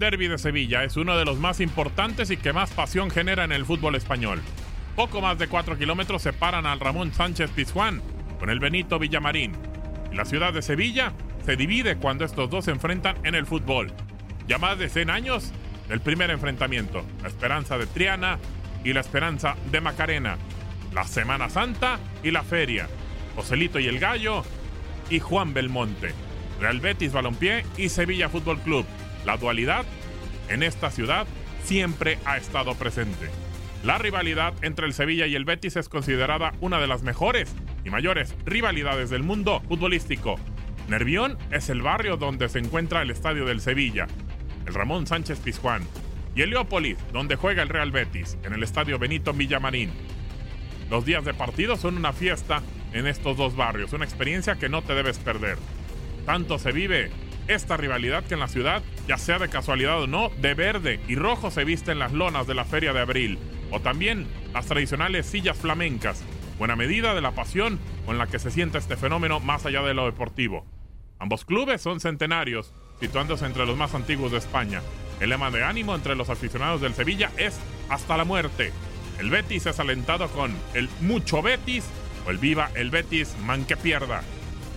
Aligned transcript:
derby 0.00 0.28
de 0.28 0.38
Sevilla 0.38 0.82
es 0.82 0.96
uno 0.96 1.16
de 1.18 1.26
los 1.26 1.38
más 1.38 1.60
importantes 1.60 2.30
y 2.30 2.38
que 2.38 2.54
más 2.54 2.70
pasión 2.70 3.10
genera 3.10 3.44
en 3.44 3.52
el 3.52 3.66
fútbol 3.66 3.94
español. 3.94 4.40
Poco 4.96 5.20
más 5.20 5.38
de 5.38 5.46
4 5.46 5.76
kilómetros 5.76 6.22
separan 6.22 6.64
al 6.64 6.80
Ramón 6.80 7.12
Sánchez 7.12 7.50
Pizjuán 7.50 8.00
con 8.38 8.48
el 8.48 8.60
Benito 8.60 8.98
Villamarín. 8.98 9.52
La 10.14 10.24
ciudad 10.24 10.54
de 10.54 10.62
Sevilla 10.62 11.12
se 11.44 11.54
divide 11.54 11.96
cuando 11.98 12.24
estos 12.24 12.48
dos 12.48 12.64
se 12.64 12.70
enfrentan 12.70 13.16
en 13.24 13.34
el 13.34 13.44
fútbol. 13.44 13.92
Ya 14.48 14.56
más 14.56 14.78
de 14.78 14.88
100 14.88 15.10
años 15.10 15.52
del 15.86 16.00
primer 16.00 16.30
enfrentamiento, 16.30 17.04
la 17.20 17.28
esperanza 17.28 17.76
de 17.76 17.86
Triana 17.86 18.38
y 18.82 18.94
la 18.94 19.00
esperanza 19.00 19.56
de 19.70 19.82
Macarena, 19.82 20.38
la 20.94 21.04
Semana 21.04 21.50
Santa 21.50 22.00
y 22.22 22.30
la 22.30 22.42
Feria, 22.42 22.88
Joselito 23.36 23.78
y 23.78 23.86
el 23.86 23.98
Gallo 23.98 24.44
y 25.10 25.18
Juan 25.18 25.52
Belmonte, 25.52 26.14
Real 26.60 26.80
Betis 26.80 27.12
Balompié 27.12 27.64
y 27.76 27.88
Sevilla 27.88 28.28
Fútbol 28.28 28.60
Club. 28.60 28.84
La 29.24 29.36
dualidad 29.38 29.86
en 30.48 30.62
esta 30.62 30.90
ciudad 30.90 31.26
siempre 31.64 32.18
ha 32.24 32.36
estado 32.36 32.74
presente. 32.74 33.30
La 33.82 33.96
rivalidad 33.96 34.52
entre 34.62 34.86
el 34.86 34.92
Sevilla 34.92 35.26
y 35.26 35.34
el 35.34 35.46
Betis 35.46 35.76
es 35.76 35.88
considerada 35.88 36.52
una 36.60 36.78
de 36.78 36.86
las 36.86 37.02
mejores 37.02 37.54
y 37.84 37.88
mayores 37.88 38.34
rivalidades 38.44 39.08
del 39.08 39.22
mundo 39.22 39.62
futbolístico. 39.68 40.36
Nervión 40.88 41.38
es 41.50 41.70
el 41.70 41.80
barrio 41.80 42.18
donde 42.18 42.48
se 42.50 42.58
encuentra 42.58 43.00
el 43.00 43.10
estadio 43.10 43.46
del 43.46 43.62
Sevilla, 43.62 44.06
el 44.66 44.74
Ramón 44.74 45.06
Sánchez 45.06 45.38
Pizjuán, 45.38 45.82
y 46.34 46.42
Heliópolis, 46.42 46.98
donde 47.12 47.36
juega 47.36 47.62
el 47.62 47.70
Real 47.70 47.90
Betis, 47.90 48.36
en 48.42 48.52
el 48.52 48.62
estadio 48.62 48.98
Benito 48.98 49.32
Villamarín. 49.32 49.90
Los 50.90 51.06
días 51.06 51.24
de 51.24 51.32
partido 51.32 51.76
son 51.76 51.96
una 51.96 52.12
fiesta 52.12 52.62
en 52.92 53.06
estos 53.06 53.36
dos 53.36 53.56
barrios, 53.56 53.92
una 53.92 54.04
experiencia 54.04 54.56
que 54.56 54.68
no 54.68 54.82
te 54.82 54.94
debes 54.94 55.18
perder. 55.18 55.56
Tanto 56.26 56.58
se 56.58 56.72
vive 56.72 57.10
esta 57.48 57.76
rivalidad 57.76 58.24
que 58.24 58.34
en 58.34 58.40
la 58.40 58.48
ciudad, 58.48 58.82
ya 59.08 59.18
sea 59.18 59.38
de 59.38 59.48
casualidad 59.48 60.02
o 60.02 60.06
no, 60.06 60.30
de 60.40 60.54
verde 60.54 61.00
y 61.08 61.16
rojo 61.16 61.50
se 61.50 61.64
visten 61.64 61.98
las 61.98 62.12
lonas 62.12 62.46
de 62.46 62.54
la 62.54 62.64
Feria 62.64 62.92
de 62.92 63.00
Abril, 63.00 63.38
o 63.70 63.80
también 63.80 64.26
las 64.52 64.66
tradicionales 64.66 65.26
sillas 65.26 65.56
flamencas, 65.56 66.22
buena 66.58 66.76
medida 66.76 67.14
de 67.14 67.20
la 67.20 67.32
pasión 67.32 67.80
con 68.06 68.18
la 68.18 68.26
que 68.26 68.38
se 68.38 68.50
siente 68.50 68.78
este 68.78 68.96
fenómeno 68.96 69.40
más 69.40 69.66
allá 69.66 69.82
de 69.82 69.94
lo 69.94 70.06
deportivo. 70.06 70.64
Ambos 71.18 71.44
clubes 71.44 71.82
son 71.82 72.00
centenarios, 72.00 72.72
situándose 73.00 73.46
entre 73.46 73.66
los 73.66 73.76
más 73.76 73.94
antiguos 73.94 74.32
de 74.32 74.38
España. 74.38 74.80
El 75.20 75.30
lema 75.30 75.50
de 75.50 75.64
ánimo 75.64 75.94
entre 75.94 76.14
los 76.14 76.30
aficionados 76.30 76.80
del 76.80 76.94
Sevilla 76.94 77.30
es 77.36 77.58
hasta 77.88 78.16
la 78.16 78.24
muerte. 78.24 78.72
El 79.18 79.28
Betis 79.28 79.66
es 79.66 79.78
alentado 79.80 80.28
con 80.28 80.54
el 80.72 80.88
mucho 81.00 81.42
Betis 81.42 81.84
o 82.26 82.30
el 82.30 82.38
viva 82.38 82.70
el 82.74 82.90
Betis 82.90 83.36
man 83.44 83.64
que 83.64 83.76
pierda. 83.76 84.22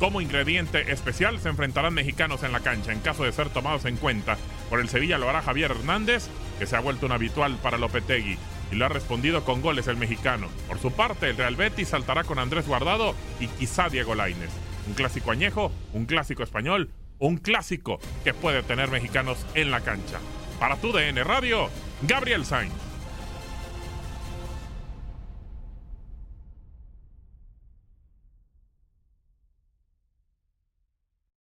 Como 0.00 0.22
ingrediente 0.22 0.90
especial 0.90 1.38
se 1.40 1.50
enfrentarán 1.50 1.92
mexicanos 1.92 2.42
en 2.42 2.52
la 2.52 2.60
cancha. 2.60 2.90
En 2.90 3.00
caso 3.00 3.24
de 3.24 3.32
ser 3.32 3.50
tomados 3.50 3.84
en 3.84 3.98
cuenta 3.98 4.38
por 4.70 4.80
el 4.80 4.88
Sevilla 4.88 5.18
lo 5.18 5.28
hará 5.28 5.42
Javier 5.42 5.72
Hernández, 5.72 6.28
que 6.58 6.64
se 6.64 6.74
ha 6.74 6.80
vuelto 6.80 7.04
un 7.04 7.12
habitual 7.12 7.58
para 7.62 7.76
Lopetegui 7.76 8.38
y 8.72 8.76
lo 8.76 8.86
ha 8.86 8.88
respondido 8.88 9.44
con 9.44 9.60
goles 9.60 9.88
el 9.88 9.98
mexicano. 9.98 10.48
Por 10.68 10.78
su 10.78 10.90
parte, 10.90 11.28
el 11.28 11.36
Real 11.36 11.54
Betis 11.54 11.88
saltará 11.88 12.24
con 12.24 12.38
Andrés 12.38 12.66
Guardado 12.66 13.14
y 13.40 13.46
quizá 13.48 13.90
Diego 13.90 14.14
Lainez. 14.14 14.50
Un 14.88 14.94
clásico 14.94 15.32
añejo, 15.32 15.70
un 15.92 16.06
clásico 16.06 16.42
español, 16.42 16.88
un 17.18 17.36
clásico 17.36 18.00
que 18.24 18.32
puede 18.32 18.62
tener 18.62 18.90
mexicanos 18.90 19.44
en 19.54 19.70
la 19.70 19.82
cancha. 19.82 20.18
Para 20.58 20.76
tu 20.76 20.92
DN 20.92 21.22
Radio, 21.24 21.68
Gabriel 22.00 22.46
Sainz. 22.46 22.89